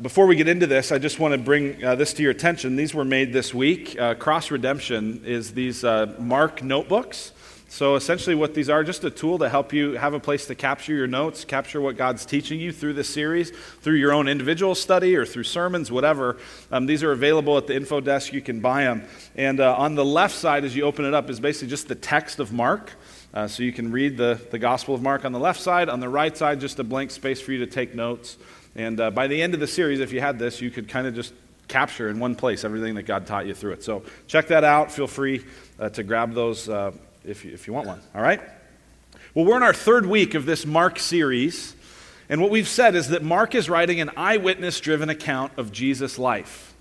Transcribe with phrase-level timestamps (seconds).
[0.00, 2.76] before we get into this, I just want to bring uh, this to your attention.
[2.76, 3.98] These were made this week.
[3.98, 7.32] Uh, Cross Redemption is these uh, Mark notebooks.
[7.70, 10.54] So essentially, what these are, just a tool to help you have a place to
[10.54, 14.74] capture your notes, capture what God's teaching you through this series, through your own individual
[14.74, 16.38] study or through sermons, whatever.
[16.70, 18.32] Um, these are available at the info desk.
[18.32, 19.06] You can buy them.
[19.34, 21.94] And uh, on the left side, as you open it up, is basically just the
[21.94, 22.92] text of Mark.
[23.34, 25.90] Uh, so you can read the, the Gospel of Mark on the left side.
[25.90, 28.38] On the right side, just a blank space for you to take notes.
[28.78, 31.08] And uh, by the end of the series, if you had this, you could kind
[31.08, 31.34] of just
[31.66, 33.82] capture in one place everything that God taught you through it.
[33.82, 34.92] So check that out.
[34.92, 35.44] Feel free
[35.80, 36.92] uh, to grab those uh,
[37.24, 38.00] if, you, if you want one.
[38.14, 38.40] All right?
[39.34, 41.74] Well, we're in our third week of this Mark series.
[42.28, 46.16] And what we've said is that Mark is writing an eyewitness driven account of Jesus'
[46.16, 46.72] life.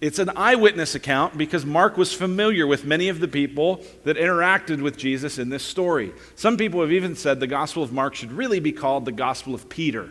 [0.00, 4.82] It's an eyewitness account because Mark was familiar with many of the people that interacted
[4.82, 6.12] with Jesus in this story.
[6.34, 9.54] Some people have even said the Gospel of Mark should really be called the Gospel
[9.54, 10.10] of Peter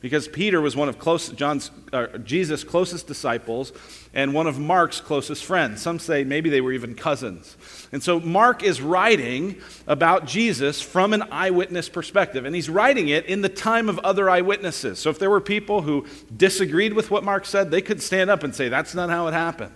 [0.00, 3.72] because Peter was one of close, John's, uh, Jesus' closest disciples
[4.14, 5.82] and one of Mark's closest friends.
[5.82, 7.56] Some say maybe they were even cousins.
[7.90, 13.26] And so Mark is writing about Jesus from an eyewitness perspective, and he's writing it
[13.26, 15.00] in the time of other eyewitnesses.
[15.00, 18.44] So if there were people who disagreed with what Mark said, they could stand up
[18.44, 19.74] and say, That's not how it happened.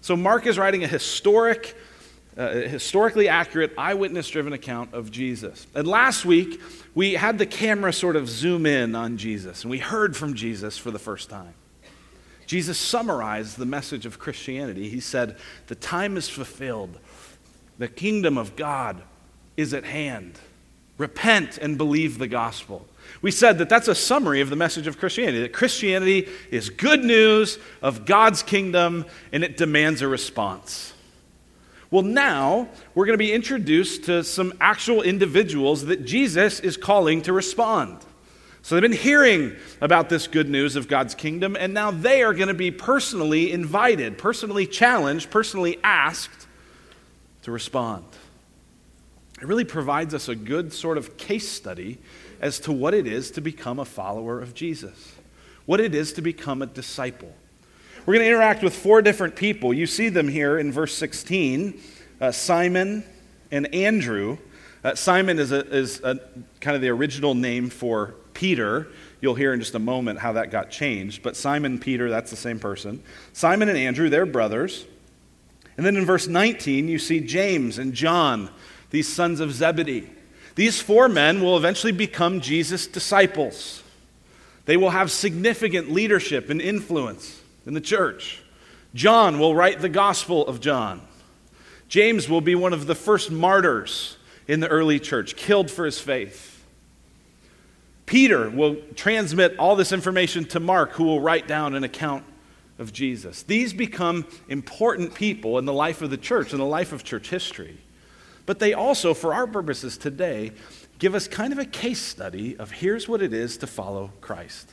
[0.00, 1.76] So Mark is writing a historic
[2.36, 5.66] uh, historically accurate, eyewitness driven account of Jesus.
[5.74, 6.60] And last week,
[6.94, 10.78] we had the camera sort of zoom in on Jesus, and we heard from Jesus
[10.78, 11.54] for the first time.
[12.46, 14.88] Jesus summarized the message of Christianity.
[14.88, 15.36] He said,
[15.68, 16.98] The time is fulfilled,
[17.78, 19.02] the kingdom of God
[19.56, 20.38] is at hand.
[20.98, 22.86] Repent and believe the gospel.
[23.22, 27.04] We said that that's a summary of the message of Christianity that Christianity is good
[27.04, 30.92] news of God's kingdom and it demands a response.
[31.92, 37.20] Well, now we're going to be introduced to some actual individuals that Jesus is calling
[37.22, 37.98] to respond.
[38.62, 42.32] So they've been hearing about this good news of God's kingdom, and now they are
[42.32, 46.46] going to be personally invited, personally challenged, personally asked
[47.42, 48.06] to respond.
[49.42, 51.98] It really provides us a good sort of case study
[52.40, 55.12] as to what it is to become a follower of Jesus,
[55.66, 57.34] what it is to become a disciple.
[58.04, 59.72] We're going to interact with four different people.
[59.72, 61.80] You see them here in verse 16
[62.20, 63.04] uh, Simon
[63.52, 64.38] and Andrew.
[64.82, 66.18] Uh, Simon is, a, is a,
[66.60, 68.88] kind of the original name for Peter.
[69.20, 71.22] You'll hear in just a moment how that got changed.
[71.22, 73.02] But Simon, Peter, that's the same person.
[73.32, 74.84] Simon and Andrew, they're brothers.
[75.76, 78.50] And then in verse 19, you see James and John,
[78.90, 80.10] these sons of Zebedee.
[80.56, 83.84] These four men will eventually become Jesus' disciples.
[84.64, 88.42] They will have significant leadership and influence in the church.
[88.94, 91.00] John will write the Gospel of John.
[91.88, 94.16] James will be one of the first martyrs
[94.48, 96.64] in the early church, killed for his faith.
[98.06, 102.24] Peter will transmit all this information to Mark, who will write down an account
[102.78, 103.42] of Jesus.
[103.42, 107.30] These become important people in the life of the church, in the life of church
[107.30, 107.78] history.
[108.44, 110.52] But they also, for our purposes today,
[110.98, 114.70] give us kind of a case study of here's what it is to follow Christ.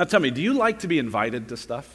[0.00, 1.86] Now tell me, do you like to be invited to stuff?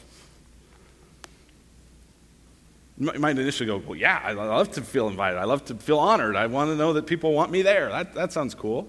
[2.98, 5.38] You might initially go, well, yeah, I love to feel invited.
[5.38, 6.36] I love to feel honored.
[6.36, 7.88] I want to know that people want me there.
[7.88, 8.88] That, that sounds cool.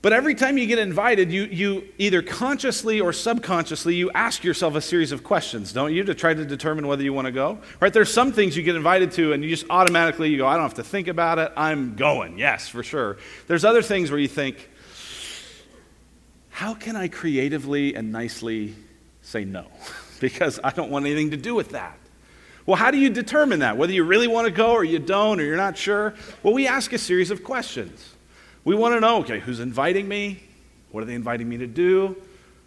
[0.00, 4.76] But every time you get invited, you, you either consciously or subconsciously, you ask yourself
[4.76, 7.58] a series of questions, don't you, to try to determine whether you want to go?
[7.80, 7.92] Right?
[7.92, 10.62] There's some things you get invited to and you just automatically you go, I don't
[10.62, 11.52] have to think about it.
[11.54, 12.38] I'm going.
[12.38, 13.18] Yes, for sure.
[13.46, 14.70] There's other things where you think,
[16.56, 18.74] how can I creatively and nicely
[19.20, 19.66] say no?
[20.20, 21.98] because I don't want anything to do with that.
[22.64, 23.76] Well, how do you determine that?
[23.76, 26.14] Whether you really want to go or you don't or you're not sure?
[26.42, 28.14] Well, we ask a series of questions.
[28.64, 30.40] We want to know okay, who's inviting me?
[30.92, 32.16] What are they inviting me to do?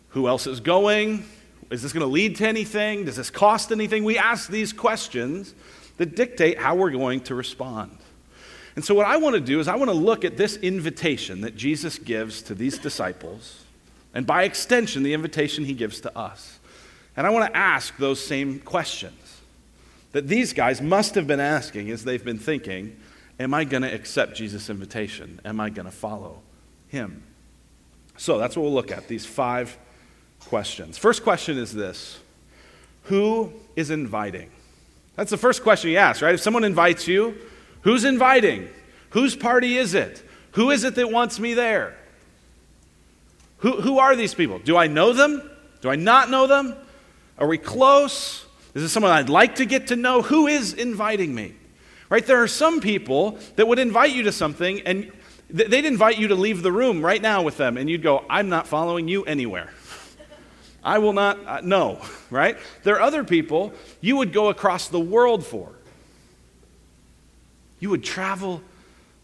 [0.09, 1.25] Who else is going?
[1.71, 3.05] Is this going to lead to anything?
[3.05, 4.03] Does this cost anything?
[4.03, 5.55] We ask these questions
[5.97, 7.97] that dictate how we're going to respond.
[8.75, 11.41] And so, what I want to do is, I want to look at this invitation
[11.41, 13.65] that Jesus gives to these disciples
[14.13, 16.59] and by extension, the invitation he gives to us.
[17.15, 19.41] And I want to ask those same questions
[20.11, 22.97] that these guys must have been asking as they've been thinking
[23.39, 25.39] Am I going to accept Jesus' invitation?
[25.45, 26.41] Am I going to follow
[26.89, 27.23] him?
[28.17, 29.77] So that's what we'll look at these five
[30.41, 30.97] questions.
[30.97, 32.19] First question is this
[33.03, 34.49] Who is inviting?
[35.15, 36.33] That's the first question you ask, right?
[36.33, 37.35] If someone invites you,
[37.81, 38.69] who's inviting?
[39.11, 40.23] Whose party is it?
[40.51, 41.95] Who is it that wants me there?
[43.59, 44.59] Who, who are these people?
[44.59, 45.49] Do I know them?
[45.81, 46.75] Do I not know them?
[47.37, 48.45] Are we close?
[48.73, 50.21] Is this someone I'd like to get to know?
[50.21, 51.53] Who is inviting me?
[52.09, 52.25] Right?
[52.25, 55.11] There are some people that would invite you to something and
[55.49, 58.49] they'd invite you to leave the room right now with them, and you'd go, I'm
[58.49, 59.71] not following you anywhere.
[60.83, 62.57] I will not, uh, no, right?
[62.83, 65.71] There are other people you would go across the world for.
[67.79, 68.61] You would travel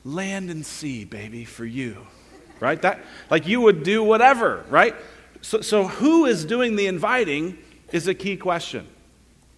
[0.04, 2.08] land and sea, baby, for you,
[2.60, 2.82] right?
[2.82, 3.00] That,
[3.30, 4.96] like you would do whatever, right?
[5.42, 7.58] So, so who is doing the inviting
[7.92, 8.88] is a key question.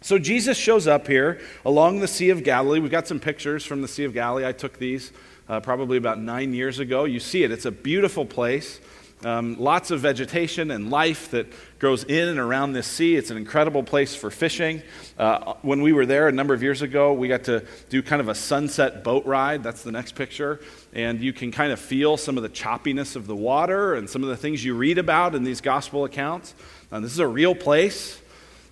[0.02, 2.80] So Jesus shows up here along the Sea of Galilee.
[2.80, 4.46] We've got some pictures from the Sea of Galilee.
[4.46, 5.12] I took these
[5.50, 7.06] uh, probably about nine years ago.
[7.06, 8.80] You see it, it's a beautiful place.
[9.26, 11.48] Um, lots of vegetation and life that
[11.80, 13.16] grows in and around this sea.
[13.16, 14.84] It's an incredible place for fishing.
[15.18, 18.22] Uh, when we were there a number of years ago, we got to do kind
[18.22, 19.64] of a sunset boat ride.
[19.64, 20.60] That's the next picture.
[20.94, 24.22] And you can kind of feel some of the choppiness of the water and some
[24.22, 26.54] of the things you read about in these gospel accounts.
[26.92, 28.22] Uh, this is a real place.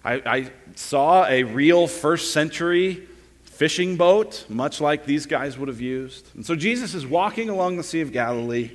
[0.04, 3.08] I, I saw a real first century
[3.46, 6.30] fishing boat, much like these guys would have used.
[6.36, 8.70] And so Jesus is walking along the Sea of Galilee.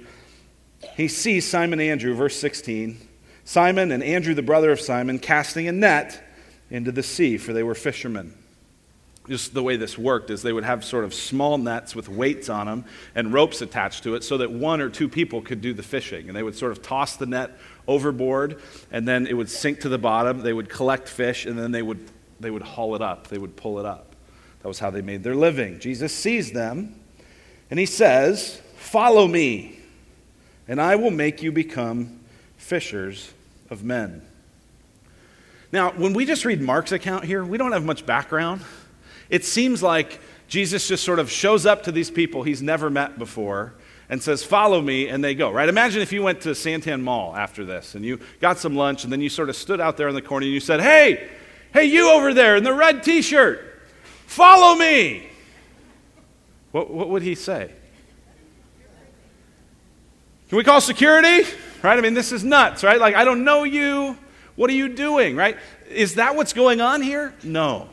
[0.97, 2.99] He sees Simon Andrew, verse 16.
[3.45, 6.23] Simon and Andrew, the brother of Simon, casting a net
[6.71, 8.35] into the sea, for they were fishermen.
[9.29, 12.49] Just the way this worked is they would have sort of small nets with weights
[12.49, 12.85] on them
[13.15, 16.29] and ropes attached to it so that one or two people could do the fishing.
[16.29, 18.61] And they would sort of toss the net overboard
[18.91, 20.41] and then it would sink to the bottom.
[20.41, 22.09] They would collect fish and then they would,
[22.41, 24.15] they would haul it up, they would pull it up.
[24.63, 25.79] That was how they made their living.
[25.81, 26.95] Jesus sees them
[27.71, 29.80] and he says, Follow me
[30.71, 32.21] and I will make you become
[32.57, 33.33] fishers
[33.71, 34.23] of men.
[35.73, 38.63] Now, when we just read Mark's account here, we don't have much background.
[39.29, 43.19] It seems like Jesus just sort of shows up to these people he's never met
[43.19, 43.75] before
[44.09, 45.69] and says, Follow me, and they go, right?
[45.69, 49.13] Imagine if you went to Santan Mall after this and you got some lunch and
[49.13, 51.29] then you sort of stood out there in the corner and you said, Hey,
[51.73, 53.61] hey, you over there in the red t shirt,
[54.27, 55.29] follow me.
[56.71, 57.73] What, what would he say?
[60.51, 61.49] Can we call security?
[61.81, 61.97] Right?
[61.97, 62.99] I mean, this is nuts, right?
[62.99, 64.19] Like, I don't know you.
[64.57, 65.57] What are you doing, right?
[65.89, 67.33] Is that what's going on here?
[67.45, 67.89] No.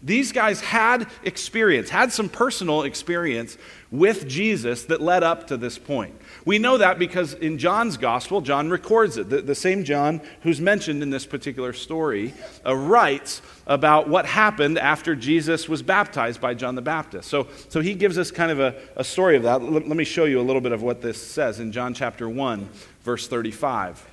[0.00, 3.58] These guys had experience, had some personal experience
[3.90, 6.14] with Jesus that led up to this point.
[6.44, 9.28] We know that because in John's gospel, John records it.
[9.28, 12.32] The, the same John who's mentioned in this particular story
[12.64, 17.28] uh, writes about what happened after Jesus was baptized by John the Baptist.
[17.28, 19.60] So, so he gives us kind of a, a story of that.
[19.60, 22.28] L- let me show you a little bit of what this says in John chapter
[22.28, 22.68] 1,
[23.02, 24.06] verse 35.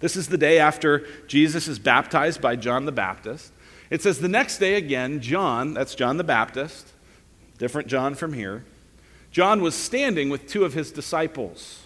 [0.00, 3.52] This is the day after Jesus is baptized by John the Baptist.
[3.94, 6.88] It says, The next day again, John, that's John the Baptist,
[7.58, 8.64] different John from here,
[9.30, 11.80] John was standing with two of his disciples.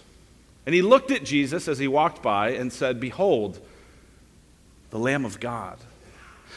[0.65, 3.59] And he looked at Jesus as he walked by and said, Behold,
[4.89, 5.77] the Lamb of God.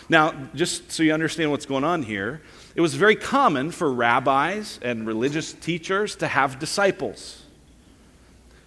[0.08, 2.40] Now, just so you understand what's going on here,
[2.74, 7.42] it was very common for rabbis and religious teachers to have disciples.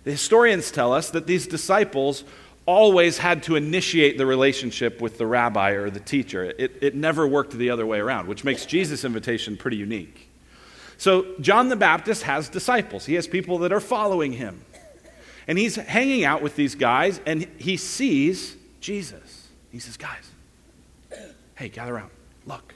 [0.03, 2.25] The historians tell us that these disciples
[2.65, 6.43] always had to initiate the relationship with the rabbi or the teacher.
[6.43, 10.29] It, it never worked the other way around, which makes Jesus' invitation pretty unique.
[10.97, 14.61] So, John the Baptist has disciples, he has people that are following him.
[15.47, 19.47] And he's hanging out with these guys, and he sees Jesus.
[19.71, 20.31] He says, Guys,
[21.55, 22.09] hey, gather around.
[22.45, 22.73] Look.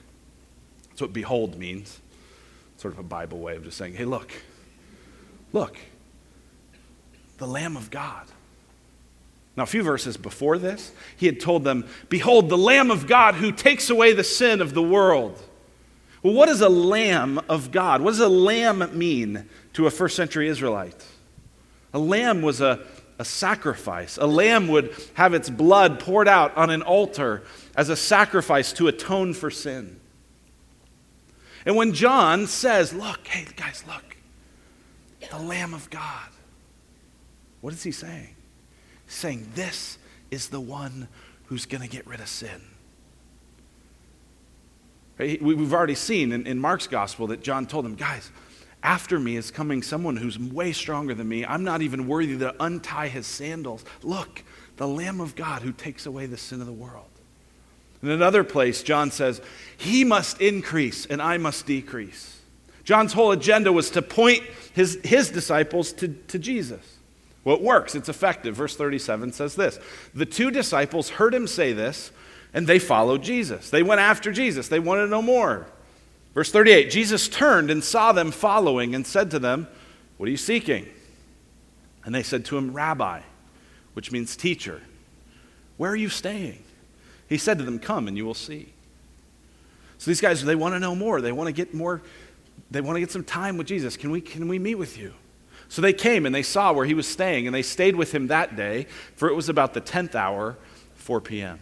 [0.89, 1.99] That's what behold means.
[2.77, 4.31] Sort of a Bible way of just saying, hey, look.
[5.53, 5.77] Look.
[7.37, 8.25] The Lamb of God.
[9.59, 13.35] Now, a few verses before this, he had told them, Behold, the Lamb of God
[13.35, 15.37] who takes away the sin of the world.
[16.23, 17.99] Well, what does a lamb of God?
[17.99, 21.05] What does a lamb mean to a first century Israelite?
[21.93, 22.85] A lamb was a,
[23.17, 24.15] a sacrifice.
[24.15, 27.43] A lamb would have its blood poured out on an altar
[27.75, 29.99] as a sacrifice to atone for sin.
[31.65, 34.15] And when John says, Look, hey, guys, look,
[35.29, 36.29] the Lamb of God,
[37.59, 38.35] what is he saying?
[39.09, 39.97] Saying, This
[40.31, 41.07] is the one
[41.45, 42.61] who's going to get rid of sin.
[45.17, 48.31] We've already seen in, in Mark's gospel that John told them, guys,
[48.81, 51.45] after me is coming someone who's way stronger than me.
[51.45, 53.83] I'm not even worthy to untie his sandals.
[54.01, 54.43] Look,
[54.77, 57.09] the Lamb of God who takes away the sin of the world.
[58.01, 59.41] In another place, John says,
[59.75, 62.39] He must increase and I must decrease.
[62.85, 66.98] John's whole agenda was to point his, his disciples to, to Jesus.
[67.43, 68.55] Well, it works, it's effective.
[68.55, 69.79] Verse 37 says this
[70.13, 72.11] The two disciples heard him say this,
[72.53, 73.69] and they followed Jesus.
[73.69, 75.67] They went after Jesus, they wanted to know more.
[76.33, 79.67] Verse 38 Jesus turned and saw them following and said to them,
[80.17, 80.87] What are you seeking?
[82.05, 83.21] And they said to him, Rabbi,
[83.93, 84.81] which means teacher,
[85.77, 86.63] where are you staying?
[87.27, 88.73] He said to them, Come and you will see.
[89.97, 91.19] So these guys, they want to know more.
[91.19, 92.01] They want to get more,
[92.71, 93.97] they want to get some time with Jesus.
[93.97, 95.13] Can we, can we meet with you?
[95.69, 98.27] So they came and they saw where he was staying, and they stayed with him
[98.27, 100.57] that day, for it was about the tenth hour
[100.95, 101.59] 4 p.m.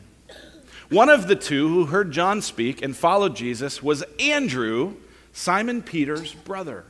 [0.89, 4.95] One of the two who heard John speak and followed Jesus was Andrew,
[5.33, 6.85] Simon Peter's brother.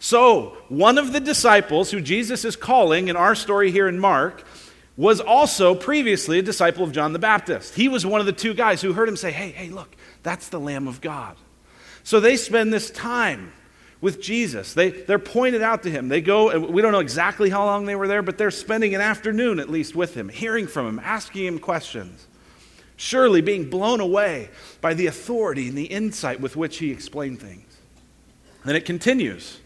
[0.00, 4.44] So, one of the disciples who Jesus is calling in our story here in Mark
[4.96, 7.74] was also previously a disciple of John the Baptist.
[7.74, 10.48] He was one of the two guys who heard him say, Hey, hey, look, that's
[10.48, 11.36] the Lamb of God.
[12.02, 13.52] So they spend this time
[14.00, 14.72] with Jesus.
[14.72, 16.08] They, they're pointed out to him.
[16.08, 19.00] They go, we don't know exactly how long they were there, but they're spending an
[19.00, 22.26] afternoon at least with him, hearing from him, asking him questions.
[22.96, 27.78] Surely being blown away by the authority and the insight with which he explained things.
[28.64, 29.58] Then it continues.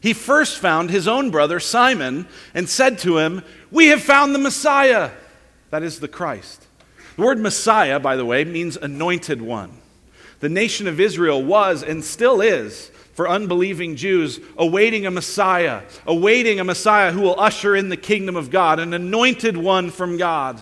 [0.00, 4.38] He first found his own brother Simon and said to him, We have found the
[4.38, 5.10] Messiah.
[5.70, 6.66] That is the Christ.
[7.16, 9.78] The word Messiah, by the way, means anointed one.
[10.40, 16.60] The nation of Israel was and still is, for unbelieving Jews, awaiting a Messiah, awaiting
[16.60, 20.60] a Messiah who will usher in the kingdom of God, an anointed one from God.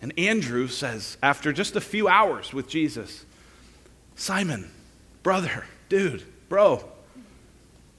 [0.00, 3.24] And Andrew says, after just a few hours with Jesus,
[4.14, 4.70] Simon,
[5.22, 6.84] brother, dude, bro,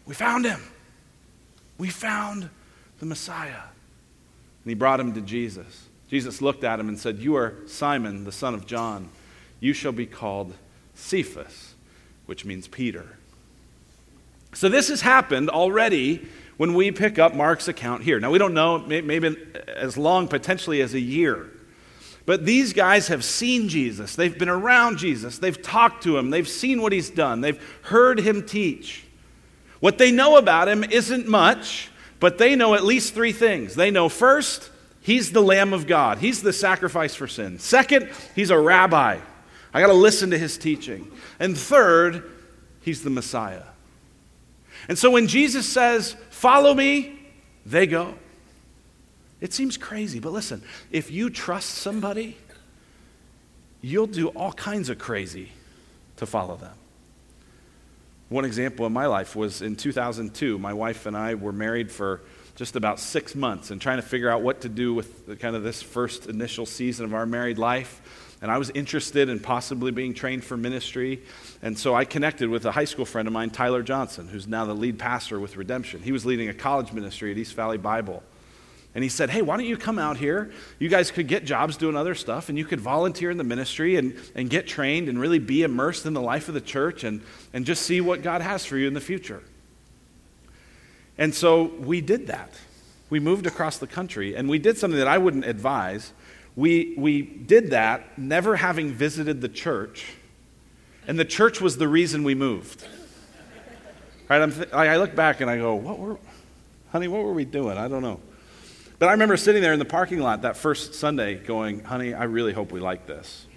[0.06, 0.62] we found him.
[1.78, 2.50] We found
[3.00, 3.63] the Messiah.
[4.63, 5.88] And he brought him to Jesus.
[6.10, 9.10] Jesus looked at him and said, You are Simon, the son of John.
[9.60, 10.54] You shall be called
[10.96, 11.75] Cephas,
[12.29, 13.07] which means Peter.
[14.53, 18.19] So this has happened already when we pick up Mark's account here.
[18.19, 19.36] Now, we don't know, maybe
[19.67, 21.50] as long potentially as a year.
[22.27, 24.15] But these guys have seen Jesus.
[24.15, 25.39] They've been around Jesus.
[25.39, 26.29] They've talked to him.
[26.29, 27.41] They've seen what he's done.
[27.41, 29.05] They've heard him teach.
[29.79, 33.74] What they know about him isn't much, but they know at least three things.
[33.74, 34.69] They know first,
[35.01, 37.57] he's the Lamb of God, he's the sacrifice for sin.
[37.57, 39.17] Second, he's a rabbi.
[39.73, 41.11] I got to listen to his teaching.
[41.39, 42.29] And third,
[42.81, 43.63] he's the Messiah.
[44.88, 47.19] And so when Jesus says, Follow me,
[47.65, 48.15] they go.
[49.41, 50.61] It seems crazy, but listen,
[50.91, 52.38] if you trust somebody,
[53.81, 55.51] you'll do all kinds of crazy
[56.17, 56.73] to follow them.
[58.29, 60.59] One example in my life was in 2002.
[60.59, 62.21] My wife and I were married for
[62.55, 65.63] just about six months and trying to figure out what to do with kind of
[65.63, 68.28] this first initial season of our married life.
[68.41, 71.22] And I was interested in possibly being trained for ministry.
[71.62, 74.65] And so I connected with a high school friend of mine, Tyler Johnson, who's now
[74.65, 76.01] the lead pastor with Redemption.
[76.01, 78.24] He was leading a college ministry at East Valley Bible.
[78.96, 80.51] And he said, Hey, why don't you come out here?
[80.79, 83.98] You guys could get jobs doing other stuff, and you could volunteer in the ministry
[83.98, 87.22] and, and get trained and really be immersed in the life of the church and,
[87.53, 89.43] and just see what God has for you in the future.
[91.17, 92.53] And so we did that.
[93.10, 96.13] We moved across the country, and we did something that I wouldn't advise.
[96.60, 100.08] We, we did that never having visited the church,
[101.08, 102.86] and the church was the reason we moved.
[104.28, 104.46] Right?
[104.54, 106.18] Th- I look back and I go, what were,
[106.92, 107.78] honey, what were we doing?
[107.78, 108.20] I don't know.
[109.00, 112.25] But I remember sitting there in the parking lot that first Sunday going, honey, I
[112.25, 113.48] really hope we like this.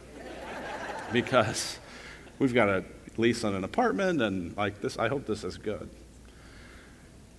[1.13, 1.81] because
[2.39, 2.85] we've got a
[3.17, 5.91] lease on an apartment and like this, I hope this is good.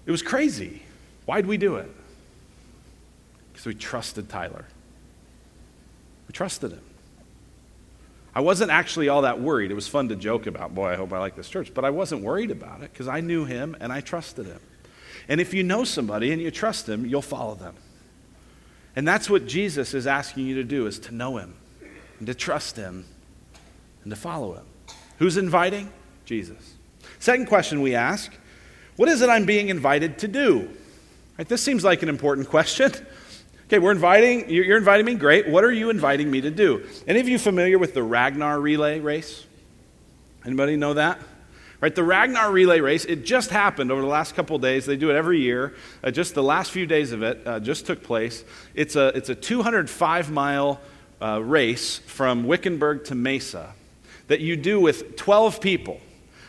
[0.05, 0.83] It was crazy.
[1.25, 1.89] Why'd we do it?
[3.53, 4.65] Because we trusted Tyler.
[6.27, 6.81] We trusted him.
[8.35, 9.69] I wasn't actually all that worried.
[9.69, 11.73] It was fun to joke about, boy, I hope I like this church.
[11.73, 14.59] But I wasn't worried about it because I knew him and I trusted him.
[15.27, 17.75] And if you know somebody and you trust them, you'll follow them.
[18.95, 21.55] And that's what Jesus is asking you to do is to know him
[22.17, 23.05] and to trust him
[24.03, 24.65] and to follow him.
[25.19, 25.91] Who's inviting?
[26.25, 26.75] Jesus.
[27.19, 28.31] Second question we ask,
[28.95, 30.69] what is it I'm being invited to do?
[31.37, 32.91] Right, this seems like an important question.
[33.67, 35.47] Okay, we're inviting, you're inviting me, great.
[35.47, 36.85] What are you inviting me to do?
[37.07, 39.45] Any of you familiar with the Ragnar relay race?
[40.45, 41.19] Anybody know that?
[41.79, 44.85] Right, the Ragnar relay race, it just happened over the last couple days.
[44.85, 45.75] They do it every year.
[46.03, 48.43] Uh, just the last few days of it uh, just took place.
[48.75, 50.81] It's a, it's a 205 mile
[51.21, 53.73] uh, race from Wickenburg to Mesa
[54.27, 56.01] that you do with 12 people.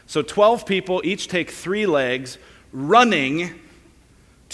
[0.07, 2.39] So 12 people each take three legs
[2.73, 3.61] running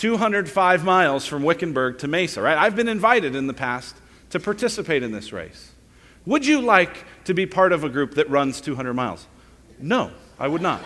[0.01, 2.57] 205 miles from Wickenburg to Mesa, right?
[2.57, 3.95] I've been invited in the past
[4.31, 5.73] to participate in this race.
[6.27, 9.27] Would you like to be part of a group that runs 200 miles?
[9.79, 10.11] No.
[10.41, 10.81] I would not.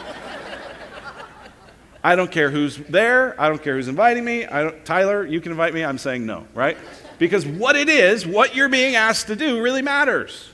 [2.02, 3.40] I don't care who's there.
[3.40, 4.44] I don't care who's inviting me.
[4.84, 5.84] Tyler, you can invite me.
[5.84, 6.76] I'm saying no, right?
[7.18, 10.50] Because what it is, what you're being asked to do, really matters.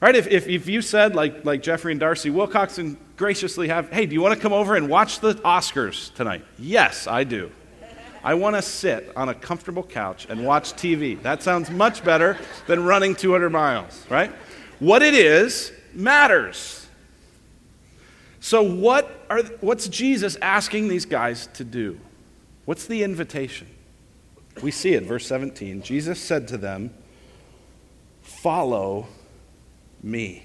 [0.00, 0.16] Right?
[0.16, 4.14] If, if, if you said, like, like Jeffrey and Darcy Wilcoxon graciously have, hey, do
[4.14, 6.44] you want to come over and watch the Oscars tonight?
[6.58, 7.52] Yes, I do.
[8.22, 11.20] I want to sit on a comfortable couch and watch TV.
[11.22, 14.30] That sounds much better than running 200 miles, right?
[14.78, 16.86] What it is matters.
[18.40, 21.98] So, what are, what's Jesus asking these guys to do?
[22.64, 23.66] What's the invitation?
[24.62, 25.82] We see it, verse 17.
[25.82, 26.92] Jesus said to them,
[28.22, 29.06] follow
[30.02, 30.44] me.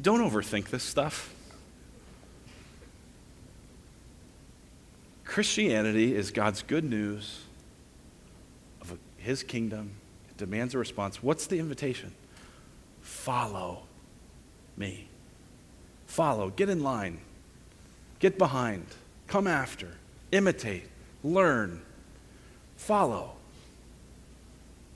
[0.00, 1.34] Don't overthink this stuff.
[5.36, 7.42] Christianity is God's good news
[8.80, 9.90] of his kingdom.
[10.30, 11.22] It demands a response.
[11.22, 12.14] What's the invitation?
[13.02, 13.82] Follow
[14.78, 15.08] me.
[16.06, 16.48] Follow.
[16.48, 17.20] Get in line.
[18.18, 18.86] Get behind.
[19.26, 19.88] Come after.
[20.32, 20.88] Imitate.
[21.22, 21.82] Learn.
[22.78, 23.34] Follow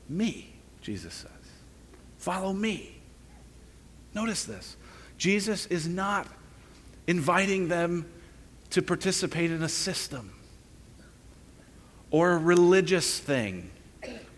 [0.09, 1.51] me, Jesus says.
[2.17, 2.97] Follow me.
[4.15, 4.79] Notice this.
[5.19, 6.27] Jesus is not
[7.07, 8.07] inviting them
[8.71, 10.33] to participate in a system
[12.11, 13.71] or a religious thing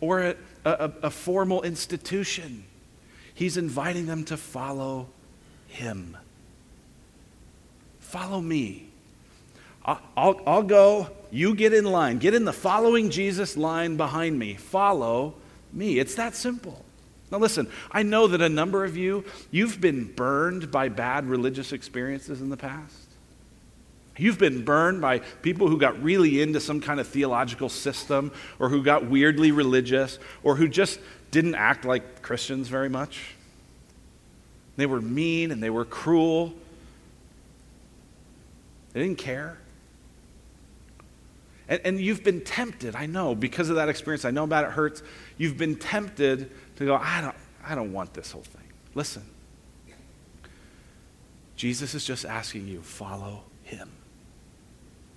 [0.01, 2.65] or a, a, a, formal institution.
[3.35, 5.09] He's inviting them to follow
[5.69, 6.17] him.
[8.01, 8.89] Follow me.
[9.85, 12.19] I'll, I'll, I'll, go, you get in line.
[12.19, 14.55] Get in the following Jesus line behind me.
[14.55, 15.35] Follow
[15.73, 15.99] me.
[15.99, 16.85] It's that simple.
[17.31, 21.73] Now, listen, I know that a number of you, you've been burned by bad religious
[21.73, 23.02] experiences in the past.
[24.17, 28.69] You've been burned by people who got really into some kind of theological system or
[28.69, 31.01] who got weirdly religious or who just
[31.31, 33.35] didn't act like Christians very much.
[34.77, 36.53] They were mean and they were cruel.
[38.93, 39.59] They didn't care.
[41.69, 44.27] And, and you've been tempted, I know, because of that experience.
[44.27, 45.03] I know about it hurts.
[45.39, 48.63] You've been tempted to go, I don't, I don't want this whole thing.
[48.95, 49.23] Listen,
[51.57, 53.89] Jesus is just asking you, follow him.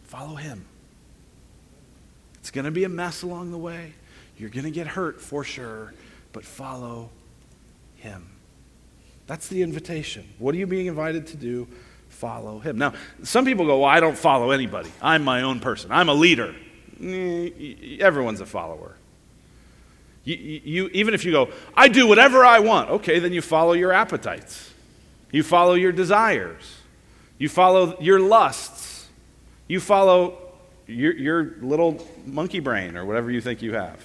[0.06, 0.66] Follow him.
[2.36, 3.94] It's going to be a mess along the way.
[4.38, 5.94] You're going to get hurt for sure,
[6.32, 7.10] but follow
[7.96, 8.30] him.
[9.28, 10.28] That's the invitation.
[10.38, 11.68] What are you being invited to do?
[12.10, 12.78] Follow him.
[12.78, 12.94] Now,
[13.24, 14.92] some people go, Well, I don't follow anybody.
[15.02, 15.92] I'm my own person.
[15.92, 16.56] I'm a leader.
[17.02, 18.96] Eh, everyone's a follower.
[20.24, 23.74] You, you, even if you go, I do whatever I want, okay, then you follow
[23.74, 24.72] your appetites.
[25.32, 26.78] You follow your desires.
[27.38, 28.85] You follow your lusts.
[29.68, 30.38] You follow
[30.88, 34.00] your, your little monkey brain or whatever you think you have.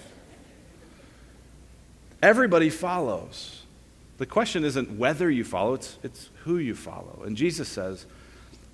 [2.23, 3.63] Everybody follows.
[4.19, 7.23] The question isn't whether you follow, it's, it's who you follow.
[7.25, 8.05] And Jesus says,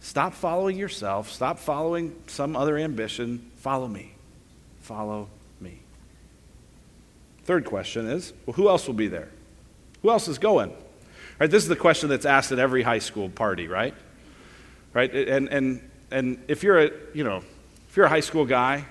[0.00, 4.14] stop following yourself, stop following some other ambition, follow me.
[4.80, 5.28] Follow
[5.60, 5.80] me.
[7.44, 9.28] Third question is well, who else will be there?
[10.02, 10.72] Who else is going?
[11.38, 13.94] Right, this is the question that's asked at every high school party, right?
[14.94, 15.12] Right?
[15.12, 17.42] And, and, and if you're a, you know,
[17.88, 18.84] if you're a high school guy,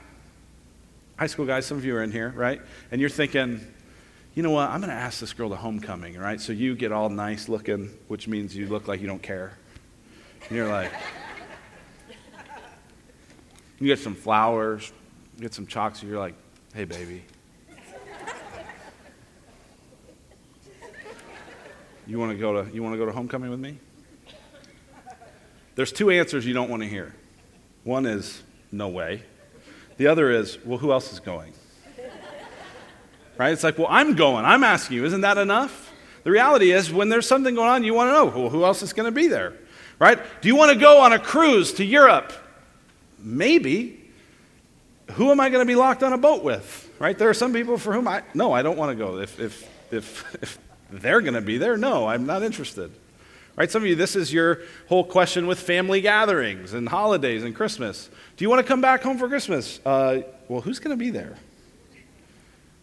[1.18, 2.62] high school guys, some of you are in here, right?
[2.92, 3.66] And you're thinking,
[4.34, 6.42] you know what, I'm going to ask this girl to homecoming, right?
[6.42, 9.58] So you get all nice looking, which means you look like you don't care.
[10.50, 10.92] And you're like,
[13.80, 14.92] you get some flowers,
[15.36, 16.36] you get some chalks, and you're like,
[16.74, 17.24] hey, baby,
[22.08, 23.80] You want to go to you want to go to homecoming with me?
[25.76, 27.14] There's two answers you don't want to hear.
[27.84, 29.24] One is no way.
[29.98, 31.54] The other is, well, who else is going?
[33.38, 33.52] Right?
[33.52, 34.46] It's like, well, I'm going.
[34.46, 35.06] I'm asking you.
[35.06, 35.94] Isn't that enough?
[36.24, 38.82] The reality is, when there's something going on, you want to know, well, who else
[38.82, 39.54] is going to be there?
[40.00, 40.20] Right?
[40.42, 42.34] Do you want to go on a cruise to Europe?
[43.20, 44.02] Maybe.
[45.12, 46.90] Who am I going to be locked on a boat with?
[46.98, 47.18] Right?
[47.18, 49.20] There are some people for whom I, no, I don't want to go.
[49.20, 50.60] If, if, if, if
[50.90, 51.78] they're going to be there.
[51.78, 52.92] No, I'm not interested.
[53.56, 53.72] Right?
[53.72, 58.10] Some of you, this is your whole question with family gatherings and holidays and Christmas.
[58.36, 59.80] Do you want to come back home for Christmas?
[59.86, 61.38] Uh, well, who's going to be there?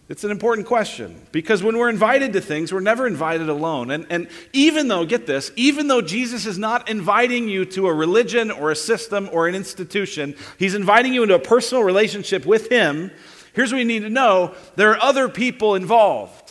[0.08, 3.90] It's an important question because when we're invited to things, we're never invited alone.
[3.90, 7.94] And, and even though, get this, even though Jesus is not inviting you to a
[7.94, 12.68] religion or a system or an institution, he's inviting you into a personal relationship with
[12.68, 13.10] him.
[13.52, 16.41] Here's what you need to know there are other people involved.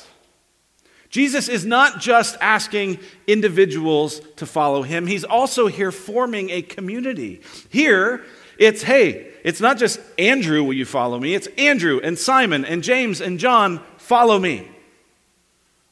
[1.11, 2.97] Jesus is not just asking
[3.27, 7.41] individuals to follow him, he's also here forming a community.
[7.69, 8.23] Here,
[8.57, 11.35] it's hey, it's not just Andrew, will you follow me?
[11.35, 14.69] It's Andrew and Simon and James and John, follow me.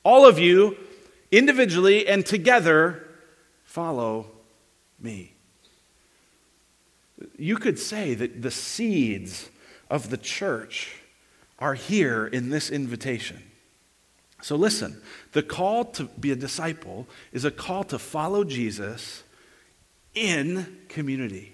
[0.03, 0.77] All of you,
[1.32, 3.05] individually and together,
[3.65, 4.27] follow
[5.01, 5.34] me.
[7.38, 9.49] You could say that the seeds
[9.89, 10.95] of the church
[11.60, 13.43] are here in this invitation.
[14.41, 15.02] So listen,
[15.34, 19.23] the call to be a disciple is a call to follow Jesus
[20.13, 21.54] in community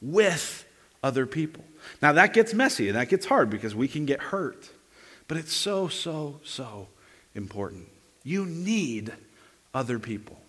[0.00, 0.64] with
[1.02, 1.64] other people.
[2.00, 4.70] Now that gets messy and that gets hard because we can get hurt.
[5.26, 6.88] But it's so, so, so
[7.34, 7.88] important.
[8.22, 9.12] You need
[9.72, 10.40] other people.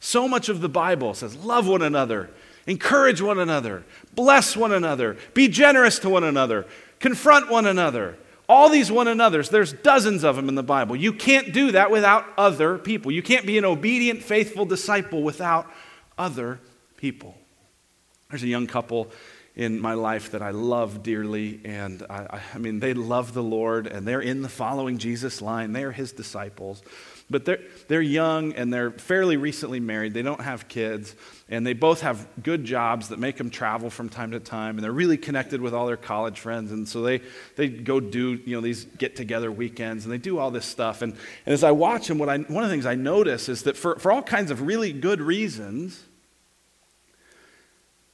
[0.00, 2.30] So much of the Bible says, love one another,
[2.66, 6.66] encourage one another, bless one another, be generous to one another,
[7.00, 8.16] confront one another
[8.48, 10.94] All these one another's, there's dozens of them in the Bible.
[10.94, 13.10] You can't do that without other people.
[13.10, 15.70] You can't be an obedient, faithful disciple without
[16.16, 16.60] other
[16.96, 17.36] people.
[18.30, 19.10] There's a young couple
[19.56, 23.86] in my life that I love dearly, and I, I, mean, they love the Lord,
[23.86, 25.72] and they're in the following Jesus line.
[25.72, 26.82] They are his disciples.
[27.28, 27.58] But they're,
[27.88, 30.14] they're young and they're fairly recently married.
[30.14, 31.16] They don't have kids,
[31.48, 34.76] and they both have good jobs that make them travel from time to time.
[34.76, 36.70] And they're really connected with all their college friends.
[36.70, 37.22] And so they,
[37.56, 41.02] they go do you know, these get together weekends and they do all this stuff.
[41.02, 43.64] And, and as I watch them, what I, one of the things I notice is
[43.64, 46.04] that for, for all kinds of really good reasons,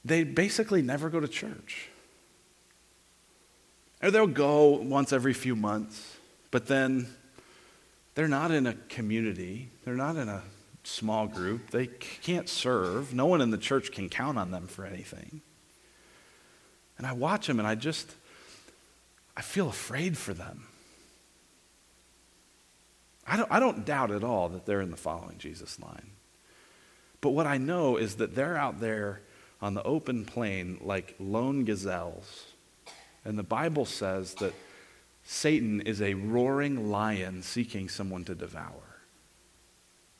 [0.03, 1.89] they basically never go to church.
[4.01, 6.17] Or they'll go once every few months,
[6.51, 7.07] but then
[8.15, 10.43] they're not in a community, they're not in a
[10.83, 13.13] small group, they can't serve.
[13.13, 15.41] No one in the church can count on them for anything.
[16.97, 18.13] And I watch them and I just,
[19.35, 20.67] I feel afraid for them.
[23.25, 26.11] I don't, I don't doubt at all that they're in the following Jesus line.
[27.21, 29.21] But what I know is that they're out there
[29.61, 32.43] on the open plain like lone gazelles.
[33.23, 34.53] And the Bible says that
[35.23, 38.99] Satan is a roaring lion seeking someone to devour.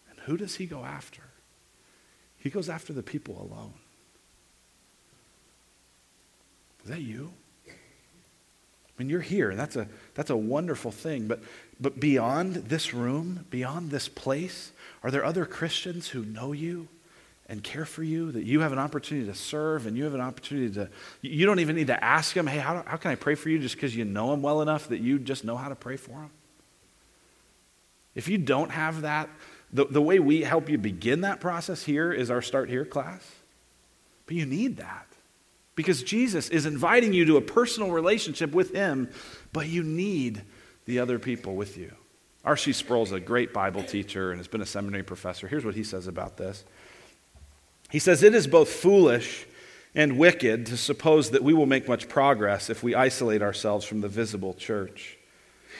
[0.09, 1.23] And who does he go after?
[2.37, 3.73] He goes after the people alone.
[6.83, 7.31] Is that you?
[7.67, 7.71] I
[8.97, 11.27] mean, you're here, and that's a, that's a wonderful thing.
[11.27, 11.41] But,
[11.79, 16.87] but beyond this room, beyond this place, are there other Christians who know you
[17.49, 20.21] and care for you, that you have an opportunity to serve and you have an
[20.21, 20.89] opportunity to,
[21.21, 23.59] you don't even need to ask them, hey, how, how can I pray for you
[23.59, 26.11] just because you know them well enough that you just know how to pray for
[26.11, 26.31] them?
[28.15, 29.29] If you don't have that,
[29.71, 33.27] the, the way we help you begin that process here is our Start Here class.
[34.25, 35.07] But you need that
[35.75, 39.09] because Jesus is inviting you to a personal relationship with Him,
[39.51, 40.43] but you need
[40.85, 41.91] the other people with you.
[42.45, 42.73] R.C.
[42.73, 45.47] Sproul's a great Bible teacher and has been a seminary professor.
[45.47, 46.65] Here's what he says about this.
[47.93, 49.45] He says, It is both foolish
[49.93, 54.01] and wicked to suppose that we will make much progress if we isolate ourselves from
[54.01, 55.19] the visible church.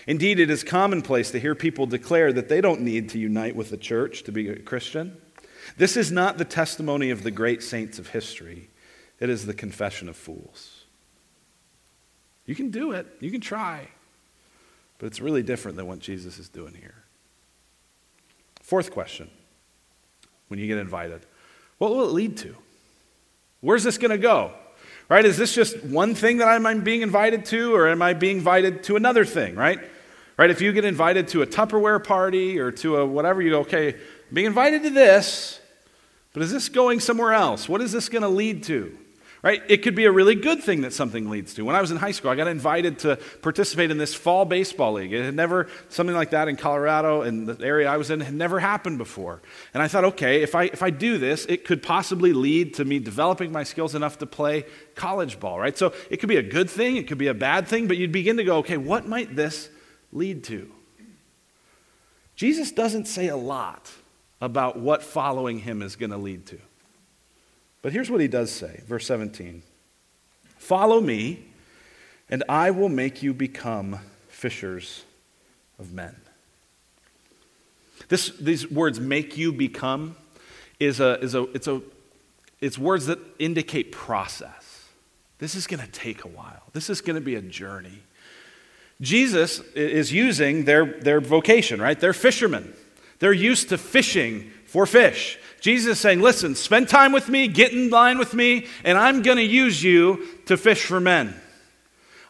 [0.05, 3.71] Indeed, it is commonplace to hear people declare that they don't need to unite with
[3.71, 5.17] the church to be a Christian.
[5.75, 8.69] This is not the testimony of the great saints of history,
[9.19, 10.85] it is the confession of fools.
[12.45, 13.87] You can do it, you can try,
[14.99, 17.05] but it's really different than what Jesus is doing here.
[18.61, 19.31] Fourth question
[20.49, 21.25] when you get invited
[21.77, 22.55] what will it lead to?
[23.61, 24.51] Where's this going to go?
[25.09, 25.25] Right?
[25.25, 28.83] Is this just one thing that I'm being invited to, or am I being invited
[28.83, 29.79] to another thing, right?
[30.37, 30.49] Right?
[30.49, 33.93] If you get invited to a Tupperware party or to a whatever, you go, okay,
[33.93, 33.99] I'm
[34.33, 35.59] being invited to this,
[36.33, 37.69] but is this going somewhere else?
[37.69, 38.97] What is this going to lead to?
[39.43, 39.61] Right?
[39.67, 41.63] It could be a really good thing that something leads to.
[41.63, 44.93] When I was in high school, I got invited to participate in this fall baseball
[44.93, 45.11] league.
[45.11, 48.33] It had never, something like that in Colorado, and the area I was in, had
[48.33, 49.41] never happened before.
[49.73, 52.85] And I thought, okay, if I, if I do this, it could possibly lead to
[52.85, 55.77] me developing my skills enough to play college ball, right?
[55.77, 58.13] So it could be a good thing, it could be a bad thing, but you'd
[58.13, 59.69] begin to go, okay, what might this
[60.13, 60.71] lead to?
[62.37, 63.91] Jesus doesn't say a lot
[64.39, 66.59] about what following him is going to lead to.
[67.83, 69.61] But here's what he does say, verse 17
[70.57, 71.45] Follow me,
[72.29, 75.03] and I will make you become fishers
[75.77, 76.15] of men.
[78.07, 80.15] This, these words, make you become,
[80.79, 81.81] is a, is a, it's, a,
[82.61, 84.85] it's words that indicate process.
[85.39, 86.63] This is going to take a while.
[86.71, 87.99] This is going to be a journey.
[89.01, 91.99] Jesus is using their, their vocation, right?
[91.99, 92.73] They're fishermen.
[93.19, 95.37] They're used to fishing for fish.
[95.61, 99.21] Jesus is saying, Listen, spend time with me, get in line with me, and I'm
[99.21, 101.39] going to use you to fish for men.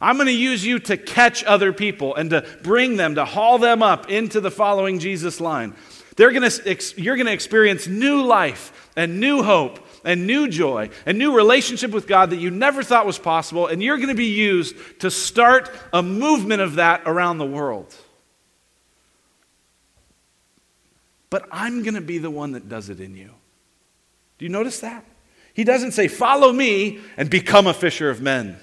[0.02, 3.60] I'm going to use you to catch other people and to bring them, to haul
[3.60, 5.74] them up into the following Jesus line.
[6.18, 11.18] They're to, you're going to experience new life and new hope and new joy and
[11.18, 14.26] new relationship with God that you never thought was possible, and you're going to be
[14.26, 17.96] used to start a movement of that around the world.
[21.34, 23.32] But I'm going to be the one that does it in you.
[24.38, 25.04] Do you notice that?
[25.56, 28.58] He doesn't say, Follow me and become a fisher of men.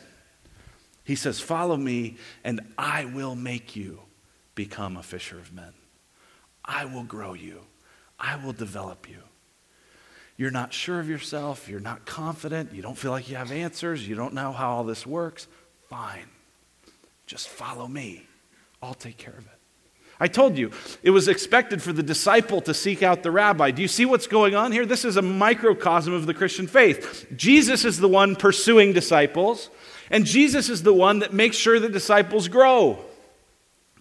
[1.03, 3.99] He says, Follow me and I will make you
[4.55, 5.73] become a fisher of men.
[6.65, 7.63] I will grow you,
[8.21, 9.19] I will develop you.
[10.37, 14.07] You're not sure of yourself, you're not confident, you don't feel like you have answers,
[14.07, 15.49] you don't know how all this works.
[15.89, 16.29] Fine.
[17.27, 18.29] Just follow me.
[18.81, 19.60] I'll take care of it.
[20.23, 20.71] I told you,
[21.03, 23.71] it was expected for the disciple to seek out the rabbi.
[23.71, 24.85] Do you see what's going on here?
[24.85, 27.27] This is a microcosm of the Christian faith.
[27.35, 29.71] Jesus is the one pursuing disciples,
[30.11, 33.03] and Jesus is the one that makes sure the disciples grow.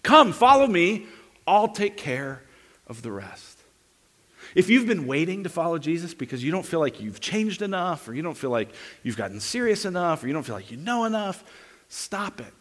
[0.04, 1.06] Come, follow me.
[1.48, 2.44] I'll take care
[2.86, 3.58] of the rest.
[4.56, 8.08] If you've been waiting to follow Jesus because you don't feel like you've changed enough,
[8.10, 8.70] or you don't feel like
[9.04, 11.44] you've gotten serious enough, or you don't feel like you know enough,
[11.88, 12.54] stop it.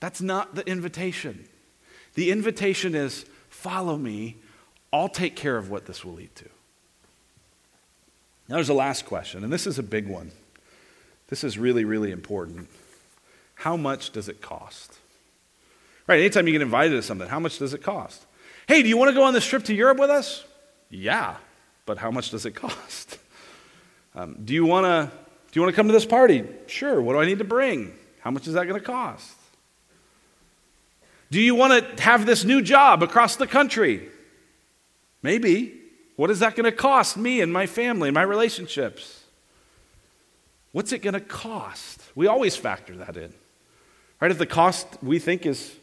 [0.00, 1.46] That's not the invitation.
[2.16, 4.36] The invitation is follow me.
[4.92, 6.46] I'll take care of what this will lead to.
[8.48, 10.32] Now, there's a last question, and this is a big one.
[11.28, 12.68] This is really, really important.
[13.56, 14.98] How much does it cost?
[16.06, 18.24] Right, anytime you get invited to something, how much does it cost?
[18.66, 20.44] Hey, do you want to go on this trip to Europe with us?
[20.88, 21.36] Yeah,
[21.84, 23.18] but how much does it cost?
[24.14, 25.10] Um, do you want to
[25.50, 26.44] do you want to come to this party?
[26.66, 27.00] Sure.
[27.00, 27.94] What do I need to bring?
[28.20, 29.36] How much is that going to cost?
[31.30, 34.08] Do you want to have this new job across the country?
[35.22, 35.80] Maybe.
[36.16, 39.24] What is that going to cost me and my family and my relationships?
[40.72, 42.00] What's it going to cost?
[42.14, 43.32] We always factor that in.
[44.20, 44.30] Right?
[44.30, 45.74] If the cost we think is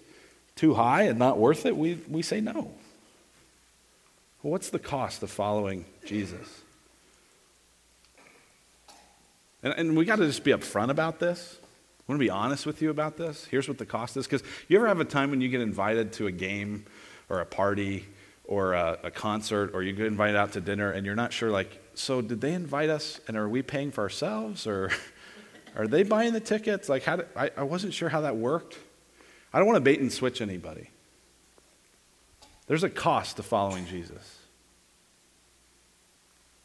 [0.55, 2.71] too high and not worth it, we, we say no.
[4.41, 6.61] Well, what's the cost of following Jesus?
[9.61, 11.57] And, and we got to just be upfront about this.
[12.03, 13.45] I want to be honest with you about this.
[13.45, 14.27] Here's what the cost is.
[14.27, 16.85] Because you ever have a time when you get invited to a game
[17.29, 18.05] or a party
[18.43, 21.49] or a, a, concert or you get invited out to dinner and you're not sure,
[21.49, 24.91] like, so did they invite us and are we paying for ourselves or
[25.77, 26.89] are they buying the tickets?
[26.89, 28.77] Like, how did, I, I wasn't sure how that worked.
[29.53, 30.89] I don't want to bait and switch anybody.
[32.67, 34.39] There's a cost to following Jesus.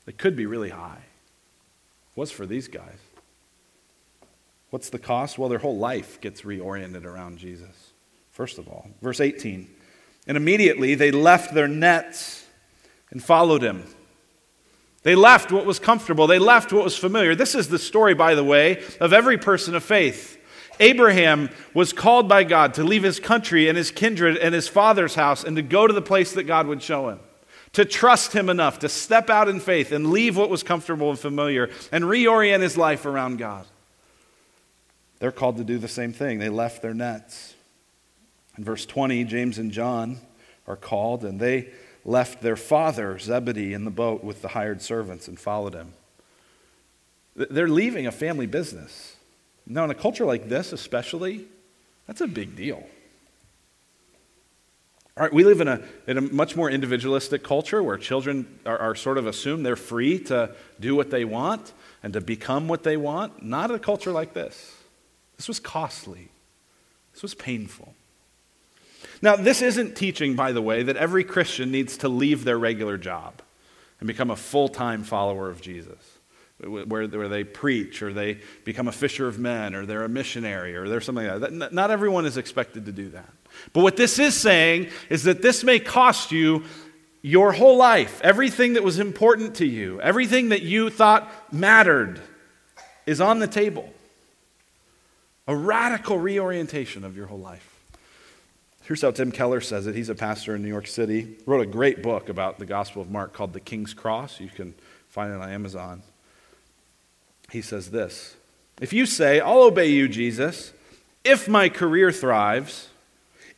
[0.08, 1.02] It could be really high.
[2.14, 2.98] What's for these guys?
[4.70, 5.38] What's the cost?
[5.38, 7.92] Well, their whole life gets reoriented around Jesus,
[8.30, 8.88] first of all.
[9.00, 9.68] Verse 18.
[10.26, 12.46] And immediately they left their nets
[13.10, 13.84] and followed him.
[15.02, 17.34] They left what was comfortable, they left what was familiar.
[17.34, 20.34] This is the story, by the way, of every person of faith.
[20.80, 25.14] Abraham was called by God to leave his country and his kindred and his father's
[25.14, 27.20] house and to go to the place that God would show him.
[27.72, 31.18] To trust him enough to step out in faith and leave what was comfortable and
[31.18, 33.66] familiar and reorient his life around God.
[35.18, 36.38] They're called to do the same thing.
[36.38, 37.54] They left their nets.
[38.56, 40.18] In verse 20, James and John
[40.66, 41.70] are called, and they
[42.04, 45.92] left their father, Zebedee, in the boat with the hired servants and followed him.
[47.36, 49.16] They're leaving a family business.
[49.66, 51.46] Now, in a culture like this, especially,
[52.06, 52.84] that's a big deal.
[55.16, 58.78] All right, we live in a, in a much more individualistic culture where children are,
[58.78, 62.84] are sort of assumed they're free to do what they want and to become what
[62.84, 63.42] they want.
[63.42, 64.77] Not a culture like this.
[65.38, 66.28] This was costly,
[67.14, 67.94] this was painful.
[69.22, 72.98] Now, this isn't teaching, by the way, that every Christian needs to leave their regular
[72.98, 73.40] job
[74.00, 76.18] and become a full time follower of Jesus,
[76.58, 80.76] where, where they preach or they become a fisher of men or they're a missionary
[80.76, 81.72] or they're something like that.
[81.72, 83.28] Not everyone is expected to do that.
[83.72, 86.64] But what this is saying is that this may cost you
[87.22, 88.20] your whole life.
[88.22, 92.20] Everything that was important to you, everything that you thought mattered
[93.06, 93.92] is on the table.
[95.48, 97.74] A radical reorientation of your whole life.
[98.84, 99.94] Here's how Tim Keller says it.
[99.94, 101.36] He's a pastor in New York City.
[101.46, 104.40] Wrote a great book about the Gospel of Mark called The King's Cross.
[104.40, 104.74] You can
[105.08, 106.02] find it on Amazon.
[107.50, 108.36] He says this
[108.80, 110.72] If you say, I'll obey you, Jesus,
[111.24, 112.88] if my career thrives,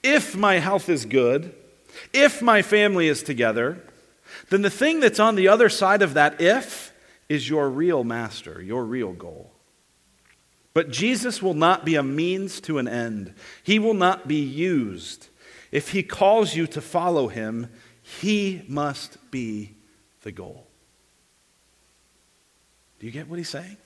[0.02, 1.54] if my health is good,
[2.12, 3.82] if my family is together,
[4.48, 6.92] then the thing that's on the other side of that if
[7.28, 9.49] is your real master, your real goal.
[10.72, 13.34] But Jesus will not be a means to an end.
[13.62, 15.28] He will not be used.
[15.72, 17.68] If he calls you to follow him,
[18.02, 19.74] he must be
[20.22, 20.66] the goal.
[22.98, 23.76] Do you get what he's saying?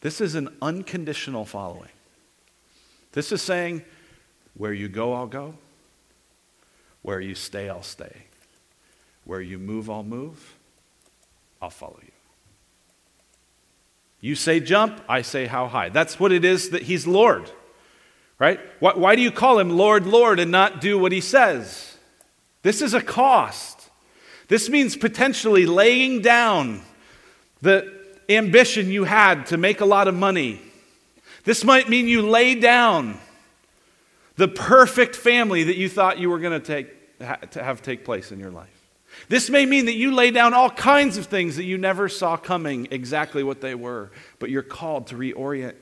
[0.00, 1.90] This is an unconditional following.
[3.12, 3.82] This is saying,
[4.54, 5.54] where you go, I'll go.
[7.02, 8.14] Where you stay, I'll stay.
[9.24, 10.56] Where you move, I'll move.
[11.60, 12.05] I'll follow you.
[14.20, 15.88] You say jump, I say how high.
[15.88, 17.50] That's what it is that he's Lord,
[18.38, 18.60] right?
[18.80, 21.96] Why, why, do you call him Lord, Lord, and not do what he says?
[22.62, 23.90] This is a cost.
[24.48, 26.82] This means potentially laying down
[27.62, 27.92] the
[28.28, 30.60] ambition you had to make a lot of money.
[31.44, 33.18] This might mean you lay down
[34.36, 36.86] the perfect family that you thought you were going to,
[37.50, 38.75] to have take place in your life.
[39.28, 42.36] This may mean that you lay down all kinds of things that you never saw
[42.36, 45.74] coming exactly what they were, but you're called to reorient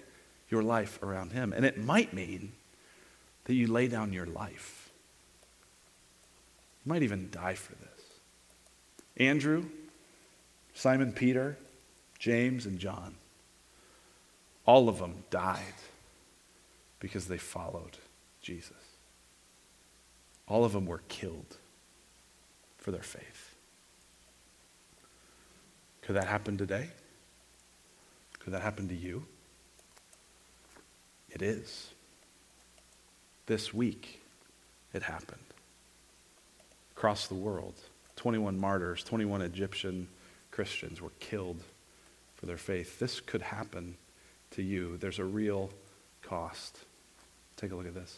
[0.48, 1.52] your life around Him.
[1.52, 2.52] And it might mean
[3.44, 4.90] that you lay down your life.
[6.84, 7.90] You might even die for this.
[9.16, 9.64] Andrew,
[10.74, 11.56] Simon Peter,
[12.18, 13.14] James, and John,
[14.66, 15.60] all of them died
[17.00, 17.98] because they followed
[18.40, 18.72] Jesus.
[20.48, 21.56] All of them were killed
[22.84, 23.54] for their faith.
[26.02, 26.90] Could that happen today?
[28.40, 29.24] Could that happen to you?
[31.30, 31.88] It is.
[33.46, 34.20] This week,
[34.92, 35.40] it happened.
[36.94, 37.72] Across the world,
[38.16, 40.06] 21 martyrs, 21 Egyptian
[40.50, 41.62] Christians were killed
[42.34, 42.98] for their faith.
[42.98, 43.96] This could happen
[44.50, 44.98] to you.
[44.98, 45.70] There's a real
[46.20, 46.80] cost.
[47.56, 48.14] Take a look at this.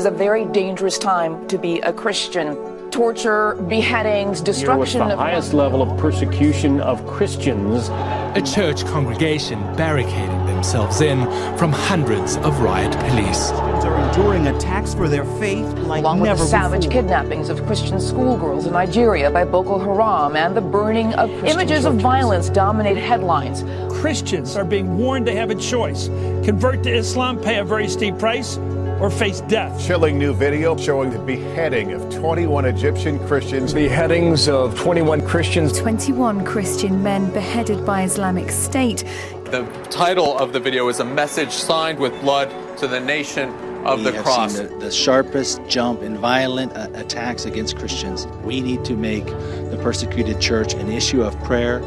[0.00, 2.56] Is a very dangerous time to be a Christian.
[2.90, 7.90] Torture, beheadings, destruction Here was the of highest level of persecution of Christians.
[8.34, 11.26] A church congregation barricading themselves in
[11.58, 13.50] from hundreds of riot police.
[13.50, 17.02] Christians are enduring attacks for their faith like along with the savage before.
[17.02, 21.96] kidnappings of Christian schoolgirls in Nigeria by Boko Haram and the burning of images of
[21.96, 23.64] violence dominate headlines.
[24.00, 26.08] Christians are being warned they have a choice
[26.42, 28.58] convert to Islam, pay a very steep price,
[29.00, 29.84] or face death.
[29.86, 33.72] Chilling new video showing the beheading of 21 Egyptian Christians.
[33.72, 35.78] Beheadings of 21 Christians.
[35.78, 39.04] 21 Christian men beheaded by Islamic State.
[39.46, 43.48] The title of the video is a message signed with blood to the nation
[43.84, 44.56] of we the have cross.
[44.56, 48.26] seen the, the sharpest jump in violent uh, attacks against Christians.
[48.44, 51.80] We need to make the persecuted church an issue of prayer.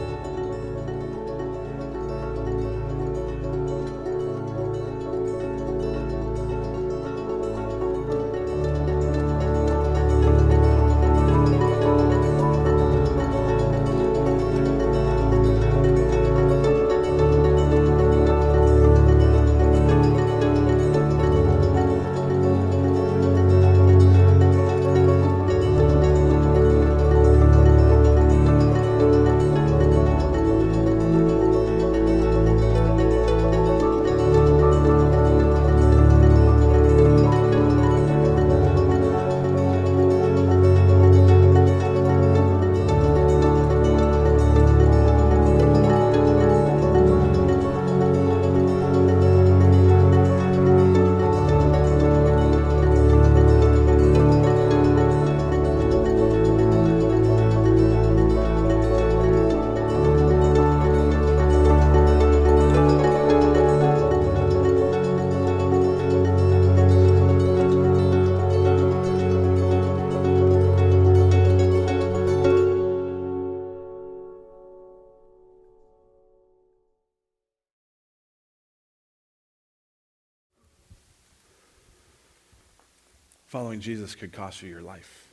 [83.54, 85.28] Following Jesus could cost you your life.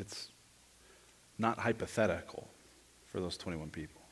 [0.00, 0.30] It's
[1.38, 2.48] not hypothetical
[3.06, 4.02] for those 21 people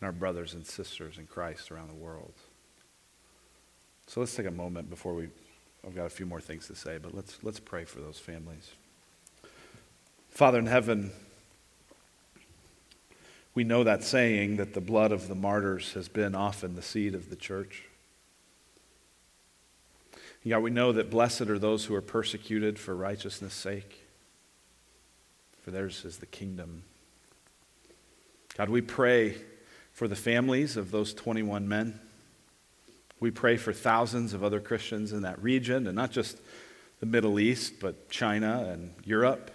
[0.00, 2.32] and our brothers and sisters in Christ around the world.
[4.06, 5.28] So let's take a moment before we.
[5.86, 8.70] I've got a few more things to say, but let's, let's pray for those families.
[10.30, 11.12] Father in heaven,
[13.54, 17.14] we know that saying that the blood of the martyrs has been often the seed
[17.14, 17.89] of the church.
[20.48, 24.06] God, we know that blessed are those who are persecuted for righteousness' sake,
[25.62, 26.84] for theirs is the kingdom.
[28.56, 29.36] God, we pray
[29.92, 32.00] for the families of those 21 men.
[33.20, 36.38] We pray for thousands of other Christians in that region, and not just
[37.00, 39.50] the Middle East, but China and Europe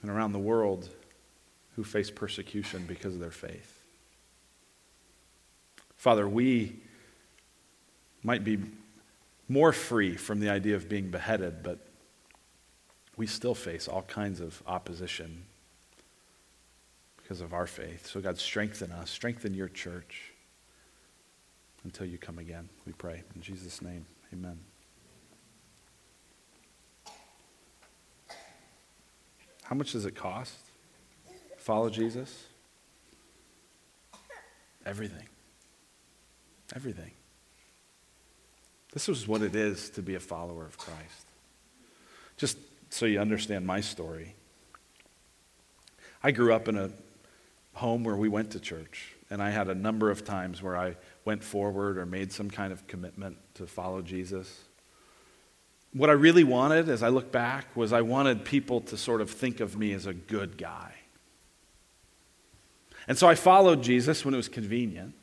[0.00, 0.88] and around the world
[1.76, 3.82] who face persecution because of their faith.
[5.96, 6.76] Father, we
[8.22, 8.58] might be
[9.48, 11.78] more free from the idea of being beheaded, but
[13.16, 15.44] we still face all kinds of opposition
[17.16, 18.06] because of our faith.
[18.06, 20.32] So, God, strengthen us, strengthen your church
[21.84, 23.22] until you come again, we pray.
[23.34, 24.58] In Jesus' name, amen.
[29.62, 30.56] How much does it cost?
[31.58, 32.46] Follow Jesus?
[34.86, 35.26] Everything.
[36.74, 37.10] Everything.
[38.98, 41.26] This is what it is to be a follower of Christ.
[42.36, 42.58] Just
[42.90, 44.34] so you understand my story.
[46.20, 46.90] I grew up in a
[47.74, 50.96] home where we went to church, and I had a number of times where I
[51.24, 54.64] went forward or made some kind of commitment to follow Jesus.
[55.92, 59.30] What I really wanted as I look back was I wanted people to sort of
[59.30, 60.92] think of me as a good guy.
[63.06, 65.14] And so I followed Jesus when it was convenient.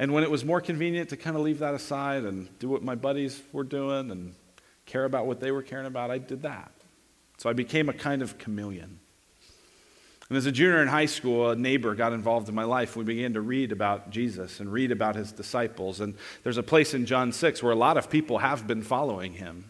[0.00, 2.82] And when it was more convenient to kind of leave that aside and do what
[2.82, 4.34] my buddies were doing and
[4.86, 6.72] care about what they were caring about, I did that.
[7.36, 8.98] So I became a kind of chameleon.
[10.30, 12.96] And as a junior in high school, a neighbor got involved in my life.
[12.96, 16.00] We began to read about Jesus and read about his disciples.
[16.00, 19.34] And there's a place in John 6 where a lot of people have been following
[19.34, 19.68] him.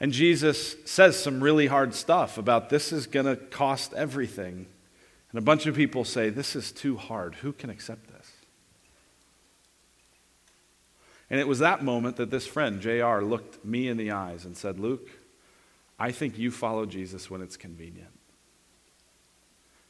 [0.00, 4.66] And Jesus says some really hard stuff about this is going to cost everything.
[5.30, 7.36] And a bunch of people say, This is too hard.
[7.36, 8.32] Who can accept this?
[11.30, 14.56] And it was that moment that this friend, JR, looked me in the eyes and
[14.56, 15.08] said, Luke,
[15.98, 18.18] I think you follow Jesus when it's convenient.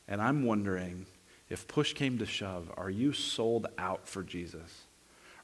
[0.08, 1.06] And I'm wondering
[1.48, 4.84] if push came to shove, are you sold out for Jesus?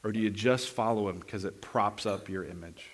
[0.03, 2.91] Or do you just follow him because it props up your image?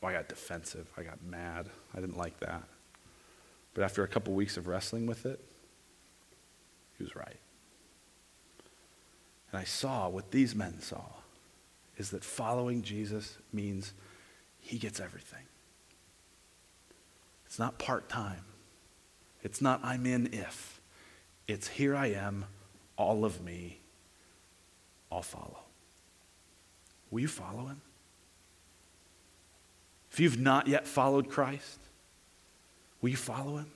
[0.00, 0.86] Well, I got defensive.
[0.96, 1.68] I got mad.
[1.94, 2.62] I didn't like that.
[3.74, 5.40] But after a couple weeks of wrestling with it,
[6.98, 7.36] he was right.
[9.52, 11.04] And I saw what these men saw
[11.96, 13.94] is that following Jesus means
[14.58, 15.44] he gets everything.
[17.46, 18.44] It's not part time,
[19.42, 20.80] it's not I'm in if.
[21.48, 22.46] It's here I am,
[22.96, 23.78] all of me,
[25.12, 25.60] I'll follow.
[27.10, 27.80] Will you follow him?
[30.10, 31.78] If you've not yet followed Christ,
[33.00, 33.70] will you follow him?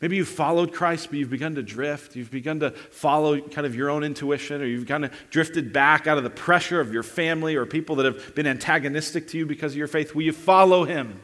[0.00, 2.16] Maybe you've followed Christ, but you've begun to drift.
[2.16, 6.06] You've begun to follow kind of your own intuition, or you've kind of drifted back
[6.06, 9.46] out of the pressure of your family or people that have been antagonistic to you
[9.46, 10.14] because of your faith.
[10.14, 11.20] Will you follow him?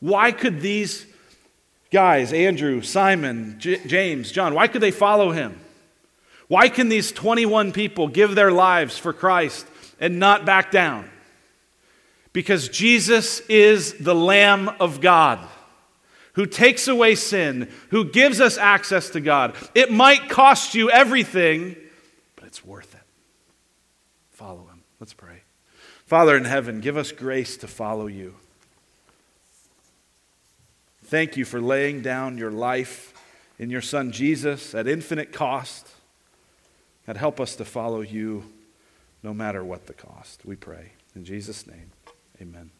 [0.00, 1.06] Why could these
[1.92, 5.60] guys, Andrew, Simon, J- James, John, why could they follow him?
[6.48, 9.66] Why can these 21 people give their lives for Christ
[10.00, 11.08] and not back down?
[12.32, 15.46] Because Jesus is the Lamb of God
[16.34, 19.54] who takes away sin, who gives us access to God.
[19.74, 21.76] It might cost you everything,
[22.36, 23.00] but it's worth it.
[24.30, 24.82] Follow him.
[24.98, 25.42] Let's pray.
[26.06, 28.34] Father in heaven, give us grace to follow you.
[31.04, 33.12] Thank you for laying down your life
[33.58, 35.88] in your Son Jesus at infinite cost.
[37.06, 38.44] God, help us to follow you
[39.22, 40.44] no matter what the cost.
[40.44, 40.92] We pray.
[41.14, 41.90] In Jesus' name,
[42.40, 42.70] amen.